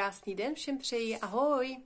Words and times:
Krásný 0.00 0.34
den 0.34 0.54
všem 0.54 0.78
přeji, 0.78 1.18
ahoj! 1.18 1.82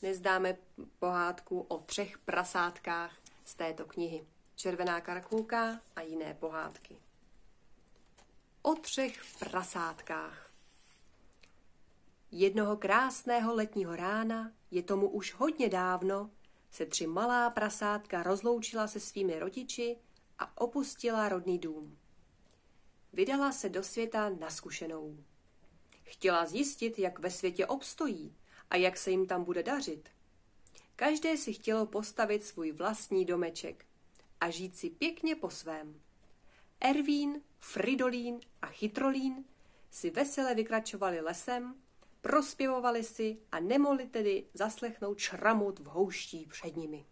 Dnes 0.00 0.20
dáme 0.20 0.56
pohádku 0.98 1.60
o 1.60 1.78
třech 1.78 2.18
prasátkách 2.18 3.16
z 3.44 3.54
této 3.54 3.84
knihy. 3.84 4.26
Červená 4.54 5.00
karakulka 5.00 5.80
a 5.96 6.00
jiné 6.00 6.34
pohádky. 6.34 6.96
O 8.62 8.74
třech 8.74 9.22
prasátkách. 9.38 10.50
Jednoho 12.30 12.76
krásného 12.76 13.54
letního 13.54 13.96
rána, 13.96 14.52
je 14.70 14.82
tomu 14.82 15.08
už 15.08 15.34
hodně 15.34 15.68
dávno, 15.68 16.30
se 16.70 16.86
tři 16.86 17.06
malá 17.06 17.50
prasátka 17.50 18.22
rozloučila 18.22 18.86
se 18.86 19.00
svými 19.00 19.38
rodiči 19.38 19.96
a 20.38 20.60
opustila 20.60 21.28
rodný 21.28 21.58
dům. 21.58 21.98
Vydala 23.12 23.52
se 23.52 23.68
do 23.68 23.82
světa 23.82 24.28
na 24.28 24.50
zkušenou. 24.50 25.16
Chtěla 26.04 26.46
zjistit, 26.46 26.98
jak 26.98 27.18
ve 27.18 27.30
světě 27.30 27.66
obstojí 27.66 28.36
a 28.70 28.76
jak 28.76 28.96
se 28.96 29.10
jim 29.10 29.26
tam 29.26 29.44
bude 29.44 29.62
dařit. 29.62 30.08
Každé 30.96 31.36
si 31.36 31.52
chtělo 31.52 31.86
postavit 31.86 32.44
svůj 32.44 32.72
vlastní 32.72 33.24
domeček 33.24 33.86
a 34.40 34.50
žít 34.50 34.76
si 34.76 34.90
pěkně 34.90 35.34
po 35.34 35.50
svém. 35.50 36.00
Ervín, 36.80 37.42
Fridolín 37.58 38.40
a 38.62 38.66
Chytrolín 38.66 39.44
si 39.90 40.10
vesele 40.10 40.54
vykračovali 40.54 41.20
lesem, 41.20 41.74
prospěvovali 42.20 43.04
si 43.04 43.38
a 43.52 43.60
nemohli 43.60 44.06
tedy 44.06 44.46
zaslechnout 44.54 45.18
šramut 45.18 45.78
v 45.78 45.84
houští 45.84 46.46
před 46.46 46.76
nimi. 46.76 47.04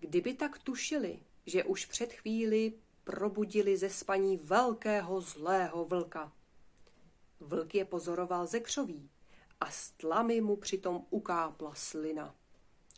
Kdyby 0.00 0.34
tak 0.34 0.58
tušili, 0.58 1.18
že 1.46 1.64
už 1.64 1.86
před 1.86 2.12
chvíli 2.12 2.72
probudili 3.04 3.76
ze 3.76 3.90
spaní 3.90 4.36
velkého 4.36 5.20
zlého 5.20 5.84
vlka. 5.84 6.32
Vlk 7.40 7.74
je 7.74 7.84
pozoroval 7.84 8.46
ze 8.46 8.60
křoví 8.60 9.10
a 9.60 9.70
z 9.70 9.90
tlamy 9.90 10.40
mu 10.40 10.56
přitom 10.56 11.06
ukápla 11.10 11.74
slina. 11.74 12.34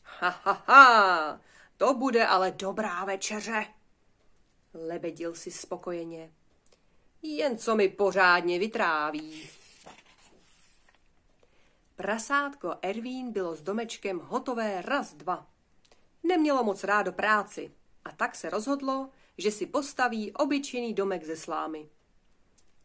Ha, 0.05 0.29
ha, 0.29 0.65
ha, 0.67 1.41
to 1.77 1.95
bude 1.95 2.27
ale 2.27 2.51
dobrá 2.51 3.05
večeře, 3.05 3.67
lebedil 4.75 5.35
si 5.35 5.51
spokojeně. 5.51 6.33
Jen 7.23 7.59
co 7.59 7.77
mi 7.77 7.89
pořádně 7.89 8.59
vytráví. 8.59 9.51
Prasátko 11.97 12.75
Ervín 12.83 13.33
bylo 13.33 13.55
s 13.55 13.63
domečkem 13.63 14.19
hotové 14.19 14.83
raz 14.83 15.15
dva. 15.15 15.47
Nemělo 16.23 16.65
moc 16.65 16.85
rádo 16.85 17.13
práci 17.13 17.73
a 18.05 18.13
tak 18.13 18.35
se 18.35 18.51
rozhodlo, 18.51 19.11
že 19.39 19.51
si 19.51 19.67
postaví 19.67 20.33
obyčejný 20.33 20.95
domek 20.95 21.25
ze 21.25 21.37
slámy. 21.37 21.89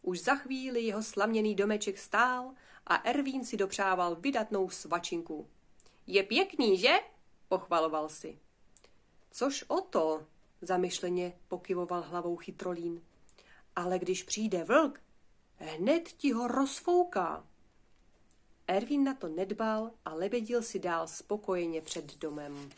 Už 0.07 0.19
za 0.21 0.35
chvíli 0.35 0.81
jeho 0.81 1.03
slaměný 1.03 1.55
domeček 1.55 1.97
stál 1.97 2.53
a 2.85 2.95
Ervín 2.95 3.45
si 3.45 3.57
dopřával 3.57 4.15
vydatnou 4.15 4.69
svačinku. 4.69 5.49
Je 6.07 6.23
pěkný, 6.23 6.77
že? 6.77 6.93
pochvaloval 7.47 8.09
si. 8.09 8.39
Což 9.31 9.63
o 9.67 9.81
to, 9.81 10.25
zamyšleně 10.61 11.33
pokyvoval 11.47 12.01
hlavou 12.01 12.35
chytrolín. 12.35 13.01
Ale 13.75 13.99
když 13.99 14.23
přijde 14.23 14.63
vlk, 14.63 15.01
hned 15.55 16.03
ti 16.03 16.31
ho 16.31 16.47
rozfouká. 16.47 17.47
Ervín 18.67 19.03
na 19.03 19.13
to 19.13 19.27
nedbal 19.27 19.91
a 20.05 20.13
lebedil 20.13 20.63
si 20.63 20.79
dál 20.79 21.07
spokojeně 21.07 21.81
před 21.81 22.17
domem. 22.17 22.69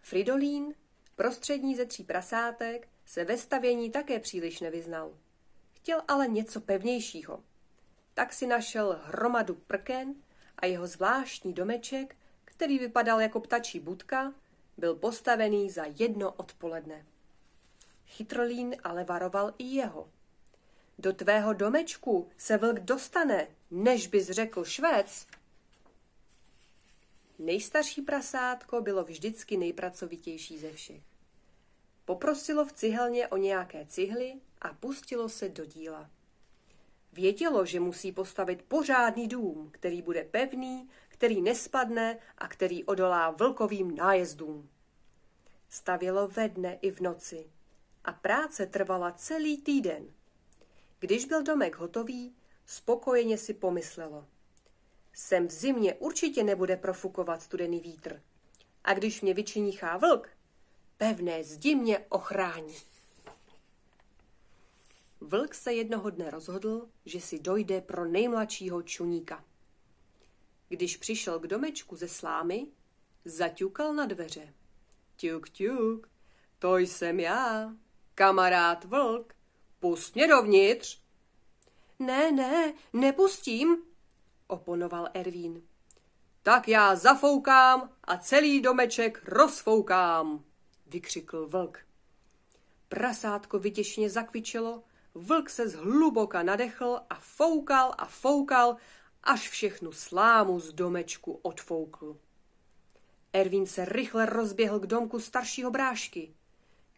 Fridolín, 0.00 0.74
prostřední 1.14 1.76
ze 1.76 1.86
tří 1.86 2.04
prasátek, 2.04 2.88
se 3.06 3.24
ve 3.24 3.38
stavění 3.38 3.90
také 3.90 4.20
příliš 4.20 4.60
nevyznal. 4.60 5.12
Chtěl 5.72 6.02
ale 6.08 6.28
něco 6.28 6.60
pevnějšího. 6.60 7.44
Tak 8.14 8.32
si 8.32 8.46
našel 8.46 9.00
hromadu 9.02 9.54
prken 9.54 10.14
a 10.58 10.66
jeho 10.66 10.86
zvláštní 10.86 11.52
domeček, 11.52 12.16
který 12.44 12.78
vypadal 12.78 13.20
jako 13.20 13.40
ptačí 13.40 13.80
budka, 13.80 14.34
byl 14.76 14.94
postavený 14.94 15.70
za 15.70 15.84
jedno 15.98 16.32
odpoledne. 16.32 17.06
Chytrolín 18.06 18.76
ale 18.84 19.04
varoval 19.04 19.54
i 19.58 19.64
jeho. 19.64 20.10
Do 20.98 21.12
tvého 21.12 21.52
domečku 21.52 22.28
se 22.36 22.56
vlk 22.56 22.80
dostane, 22.80 23.48
než 23.70 24.06
bys 24.06 24.30
řekl 24.30 24.64
švec. 24.64 25.26
Nejstarší 27.38 28.02
prasátko 28.02 28.80
bylo 28.80 29.04
vždycky 29.04 29.56
nejpracovitější 29.56 30.58
ze 30.58 30.72
všech. 30.72 31.15
Poprosilo 32.06 32.64
v 32.64 32.72
cihelně 32.72 33.28
o 33.28 33.36
nějaké 33.36 33.86
cihly 33.86 34.34
a 34.60 34.72
pustilo 34.72 35.28
se 35.28 35.48
do 35.48 35.64
díla. 35.64 36.10
Vědělo, 37.12 37.66
že 37.66 37.80
musí 37.80 38.12
postavit 38.12 38.62
pořádný 38.62 39.28
dům, 39.28 39.70
který 39.72 40.02
bude 40.02 40.24
pevný, 40.24 40.88
který 41.08 41.42
nespadne 41.42 42.18
a 42.38 42.48
který 42.48 42.84
odolá 42.84 43.30
vlkovým 43.30 43.96
nájezdům. 43.96 44.68
Stavělo 45.68 46.28
ve 46.28 46.48
dne 46.48 46.78
i 46.82 46.90
v 46.90 47.00
noci 47.00 47.50
a 48.04 48.12
práce 48.12 48.66
trvala 48.66 49.12
celý 49.12 49.62
týden. 49.62 50.06
Když 50.98 51.24
byl 51.24 51.42
domek 51.42 51.76
hotový, 51.76 52.36
spokojeně 52.66 53.38
si 53.38 53.54
pomyslelo. 53.54 54.26
Sem 55.12 55.48
v 55.48 55.50
zimě 55.50 55.94
určitě 55.94 56.42
nebude 56.42 56.76
profukovat 56.76 57.42
studený 57.42 57.80
vítr. 57.80 58.22
A 58.84 58.94
když 58.94 59.22
mě 59.22 59.34
vyčiníchá 59.34 59.96
vlk, 59.96 60.35
pevné 60.96 61.44
zdi 61.44 61.74
mě 61.74 61.98
ochrání. 61.98 62.74
Vlk 65.20 65.54
se 65.54 65.72
jednoho 65.72 66.10
dne 66.10 66.30
rozhodl, 66.30 66.88
že 67.04 67.20
si 67.20 67.38
dojde 67.38 67.80
pro 67.80 68.04
nejmladšího 68.04 68.82
čuníka. 68.82 69.44
Když 70.68 70.96
přišel 70.96 71.38
k 71.38 71.46
domečku 71.46 71.96
ze 71.96 72.08
slámy, 72.08 72.66
zaťukal 73.24 73.94
na 73.94 74.06
dveře. 74.06 74.54
Tuk, 75.20 75.48
tuk, 75.48 76.08
to 76.58 76.76
jsem 76.76 77.20
já, 77.20 77.74
kamarád 78.14 78.84
vlk, 78.84 79.34
pust 79.80 80.14
mě 80.14 80.28
dovnitř. 80.28 81.00
Ne, 81.98 82.32
ne, 82.32 82.74
nepustím, 82.92 83.76
oponoval 84.46 85.08
Ervín. 85.14 85.62
Tak 86.42 86.68
já 86.68 86.96
zafoukám 86.96 87.90
a 88.04 88.18
celý 88.18 88.60
domeček 88.60 89.22
rozfoukám, 89.24 90.44
vykřikl 90.86 91.48
vlk. 91.48 91.78
Prasátko 92.88 93.58
vytěšně 93.58 94.10
zakvičelo, 94.10 94.82
vlk 95.14 95.50
se 95.50 95.68
zhluboka 95.68 96.42
nadechl 96.42 97.00
a 97.10 97.14
foukal 97.14 97.94
a 97.98 98.06
foukal, 98.06 98.76
až 99.22 99.48
všechnu 99.48 99.92
slámu 99.92 100.60
z 100.60 100.72
domečku 100.72 101.32
odfoukl. 101.32 102.16
Ervín 103.32 103.66
se 103.66 103.84
rychle 103.84 104.26
rozběhl 104.26 104.80
k 104.80 104.86
domku 104.86 105.20
staršího 105.20 105.70
brášky. 105.70 106.34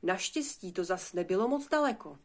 Naštěstí 0.02 0.72
to 0.72 0.84
zas 0.84 1.12
nebylo 1.12 1.48
moc 1.48 1.68
daleko. 1.68 2.18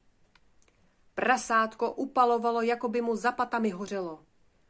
Prasátko 1.16 1.92
upalovalo, 1.92 2.62
jako 2.62 2.88
by 2.88 3.02
mu 3.02 3.16
za 3.16 3.32
patami 3.32 3.70
hořelo. 3.70 4.26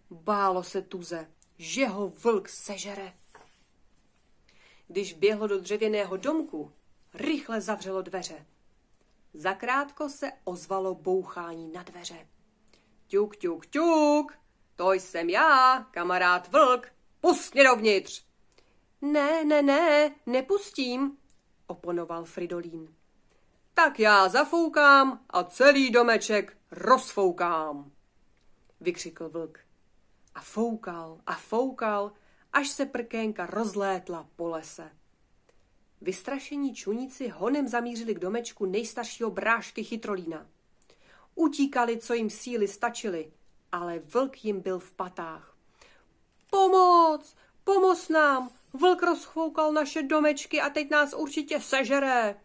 Bálo 0.09 0.63
se 0.63 0.81
tuze, 0.81 1.31
že 1.57 1.87
ho 1.87 2.09
vlk 2.09 2.49
sežere. 2.49 3.13
Když 4.87 5.13
běhlo 5.13 5.47
do 5.47 5.59
dřevěného 5.59 6.17
domku, 6.17 6.71
rychle 7.13 7.61
zavřelo 7.61 8.01
dveře. 8.01 8.45
Zakrátko 9.33 10.09
se 10.09 10.31
ozvalo 10.43 10.95
bouchání 10.95 11.71
na 11.71 11.83
dveře. 11.83 12.27
Tuk, 13.07 13.35
tuk, 13.35 13.65
tuk, 13.65 14.33
to 14.75 14.91
jsem 14.91 15.29
já, 15.29 15.87
kamarád 15.91 16.51
vlk, 16.51 16.91
pust 17.21 17.53
mě 17.53 17.63
dovnitř. 17.63 18.25
Ne, 19.01 19.45
ne, 19.45 19.61
ne, 19.61 20.15
nepustím, 20.25 21.17
oponoval 21.67 22.25
Fridolín. 22.25 22.95
Tak 23.73 23.99
já 23.99 24.29
zafoukám 24.29 25.25
a 25.29 25.43
celý 25.43 25.91
domeček 25.91 26.57
rozfoukám, 26.71 27.91
vykřikl 28.81 29.29
vlk. 29.29 29.59
A 30.35 30.41
foukal 30.41 31.21
a 31.25 31.35
foukal, 31.35 32.11
až 32.53 32.69
se 32.69 32.85
prkénka 32.85 33.45
rozlétla 33.45 34.27
po 34.35 34.49
lese. 34.49 34.91
Vystrašení 36.03 36.75
čuníci 36.75 37.27
honem 37.27 37.67
zamířili 37.67 38.15
k 38.15 38.19
domečku 38.19 38.65
nejstaršího 38.65 39.31
brášky 39.31 39.83
chytrolína. 39.83 40.47
Utíkali, 41.35 41.97
co 41.97 42.13
jim 42.13 42.29
síly 42.29 42.67
stačily, 42.67 43.31
ale 43.71 43.99
vlk 43.99 44.45
jim 44.45 44.61
byl 44.61 44.79
v 44.79 44.93
patách. 44.93 45.55
Pomoc! 46.49 47.35
Pomoz 47.63 48.09
nám! 48.09 48.51
Vlk 48.73 49.03
rozchvoukal 49.03 49.73
naše 49.73 50.03
domečky 50.03 50.61
a 50.61 50.69
teď 50.69 50.89
nás 50.89 51.13
určitě 51.13 51.59
sežere! 51.59 52.35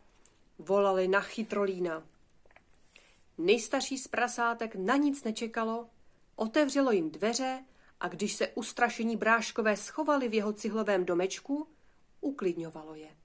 Volali 0.58 1.08
na 1.08 1.20
chytrolína. 1.20 2.06
Nejstarší 3.38 3.98
z 3.98 4.08
prasátek 4.08 4.74
na 4.74 4.96
nic 4.96 5.24
nečekalo, 5.24 5.88
otevřelo 6.36 6.90
jim 6.90 7.10
dveře 7.10 7.64
a 8.00 8.08
když 8.08 8.32
se 8.32 8.48
ustrašení 8.48 9.16
bráškové 9.16 9.76
schovali 9.76 10.28
v 10.28 10.34
jeho 10.34 10.52
cihlovém 10.52 11.04
domečku, 11.04 11.68
uklidňovalo 12.20 12.94
je. 12.94 13.18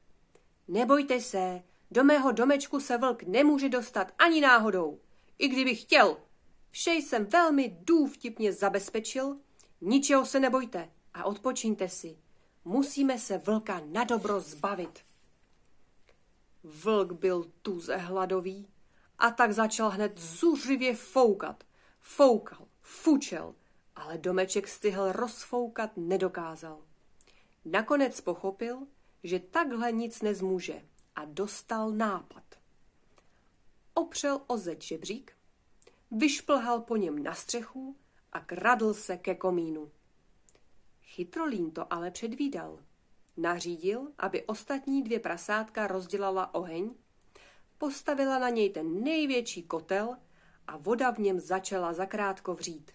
Nebojte 0.68 1.21
se, 1.21 1.63
do 1.92 2.04
mého 2.04 2.31
domečku 2.31 2.80
se 2.80 2.98
vlk 2.98 3.24
nemůže 3.24 3.69
dostat 3.69 4.12
ani 4.19 4.42
náhodou. 4.42 5.00
I 5.39 5.48
kdyby 5.48 5.75
chtěl, 5.75 6.18
Vše 6.74 6.92
jsem 6.92 7.25
velmi 7.25 7.77
důvtipně 7.81 8.54
zabezpečil, 8.54 9.38
ničeho 9.81 10.25
se 10.25 10.39
nebojte 10.39 10.92
a 11.13 11.24
odpočiňte 11.24 11.89
si. 11.89 12.18
Musíme 12.65 13.19
se 13.19 13.38
vlka 13.38 13.81
na 13.86 14.04
dobro 14.04 14.39
zbavit. 14.39 15.00
Vlk 16.63 17.12
byl 17.12 17.51
tuze 17.62 17.95
hladový 17.98 18.68
a 19.19 19.31
tak 19.31 19.51
začal 19.51 19.89
hned 19.89 20.18
zuřivě 20.18 20.95
foukat. 20.95 21.63
Foukal, 22.00 22.68
fučel, 22.81 23.56
ale 23.95 24.18
domeček 24.18 24.68
stihl 24.68 25.12
rozfoukat 25.12 25.92
nedokázal. 25.98 26.81
Nakonec 27.66 28.21
pochopil, 28.21 28.88
že 29.23 29.39
takhle 29.39 29.91
nic 29.91 30.21
nezmůže 30.21 30.85
a 31.15 31.25
dostal 31.25 31.91
nápad. 31.91 32.43
Opřel 33.93 34.41
o 34.47 34.57
zeď 34.57 34.83
žebřík, 34.83 35.33
vyšplhal 36.11 36.81
po 36.81 36.95
něm 36.95 37.23
na 37.23 37.33
střechu 37.33 37.95
a 38.31 38.39
kradl 38.39 38.93
se 38.93 39.17
ke 39.17 39.35
komínu. 39.35 39.91
Chytrolín 41.03 41.71
to 41.71 41.93
ale 41.93 42.11
předvídal. 42.11 42.79
Nařídil, 43.37 44.11
aby 44.17 44.43
ostatní 44.43 45.03
dvě 45.03 45.19
prasátka 45.19 45.87
rozdělala 45.87 46.53
oheň, 46.53 46.93
postavila 47.77 48.39
na 48.39 48.49
něj 48.49 48.69
ten 48.69 49.03
největší 49.03 49.63
kotel 49.63 50.17
a 50.67 50.77
voda 50.77 51.11
v 51.11 51.17
něm 51.17 51.39
začala 51.39 51.93
zakrátko 51.93 52.53
vřít. 52.53 52.91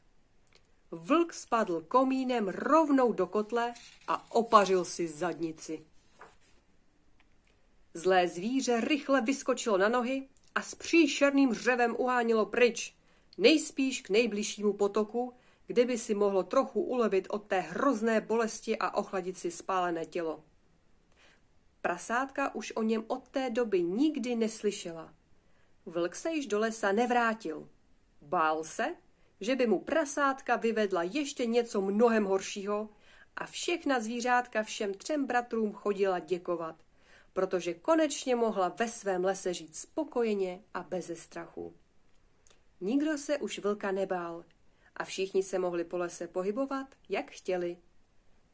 Vlk 0.90 1.32
spadl 1.32 1.80
komínem 1.80 2.48
rovnou 2.48 3.12
do 3.12 3.26
kotle 3.26 3.74
a 4.08 4.34
opařil 4.34 4.84
si 4.84 5.08
zadnici. 5.08 5.86
Zlé 7.98 8.28
zvíře 8.28 8.80
rychle 8.80 9.20
vyskočilo 9.20 9.78
na 9.78 9.88
nohy 9.88 10.28
a 10.54 10.62
s 10.62 10.74
příšerným 10.74 11.54
řevem 11.54 11.96
uhánělo 11.98 12.46
pryč, 12.46 12.96
nejspíš 13.38 14.00
k 14.02 14.10
nejbližšímu 14.10 14.72
potoku, 14.72 15.34
kde 15.66 15.84
by 15.84 15.98
si 15.98 16.14
mohlo 16.14 16.42
trochu 16.42 16.82
ulevit 16.82 17.26
od 17.30 17.46
té 17.46 17.60
hrozné 17.60 18.20
bolesti 18.20 18.78
a 18.78 18.94
ochladit 18.94 19.38
si 19.38 19.50
spálené 19.50 20.06
tělo. 20.06 20.44
Prasátka 21.80 22.54
už 22.54 22.72
o 22.76 22.82
něm 22.82 23.04
od 23.06 23.28
té 23.28 23.50
doby 23.50 23.82
nikdy 23.82 24.36
neslyšela. 24.36 25.14
Vlk 25.86 26.14
se 26.14 26.30
již 26.30 26.46
do 26.46 26.58
lesa 26.58 26.92
nevrátil. 26.92 27.68
Bál 28.22 28.64
se, 28.64 28.94
že 29.40 29.56
by 29.56 29.66
mu 29.66 29.80
prasátka 29.80 30.56
vyvedla 30.56 31.02
ještě 31.02 31.46
něco 31.46 31.80
mnohem 31.80 32.24
horšího 32.24 32.88
a 33.36 33.46
všechna 33.46 34.00
zvířátka 34.00 34.62
všem 34.62 34.94
třem 34.94 35.26
bratrům 35.26 35.72
chodila 35.72 36.18
děkovat, 36.18 36.76
protože 37.38 37.74
konečně 37.74 38.36
mohla 38.36 38.68
ve 38.68 38.88
svém 38.88 39.24
lese 39.24 39.54
žít 39.54 39.76
spokojeně 39.76 40.62
a 40.74 40.82
beze 40.82 41.16
strachu. 41.16 41.74
Nikdo 42.80 43.18
se 43.18 43.38
už 43.38 43.58
vlka 43.58 43.92
nebál 43.92 44.44
a 44.96 45.04
všichni 45.04 45.42
se 45.42 45.58
mohli 45.58 45.84
po 45.84 45.98
lese 45.98 46.28
pohybovat, 46.28 46.86
jak 47.08 47.30
chtěli. 47.30 47.76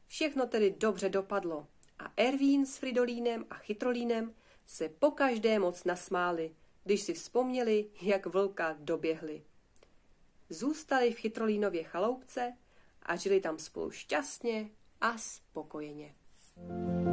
Všechno 0.07 0.45
tedy 0.45 0.75
dobře 0.77 1.09
dopadlo 1.09 1.67
a 1.99 2.13
Ervín 2.17 2.65
s 2.65 2.77
Fridolínem 2.77 3.45
a 3.49 3.55
Chytrolínem 3.55 4.33
se 4.65 4.89
pokaždé 4.89 5.59
moc 5.59 5.83
nasmáli, 5.83 6.55
když 6.83 7.01
si 7.01 7.13
vzpomněli, 7.13 7.89
jak 8.01 8.25
vlka 8.25 8.75
doběhli. 8.79 9.43
Zůstali 10.49 11.13
v 11.13 11.17
Chytrolínově 11.17 11.83
chaloupce 11.83 12.53
a 13.03 13.15
žili 13.15 13.41
tam 13.41 13.59
spolu 13.59 13.91
šťastně 13.91 14.69
a 15.01 15.17
spokojeně. 15.17 16.15
thank 16.57 16.99
you 16.99 17.04